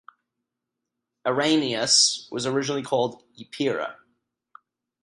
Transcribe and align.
"Araneus" 1.27 2.27
was 2.31 2.47
originally 2.47 2.81
called 2.81 3.21
Epeira. 3.39 3.97